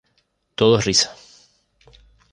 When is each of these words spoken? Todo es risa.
Todo 0.55 0.79
es 0.79 0.85
risa. 0.87 1.11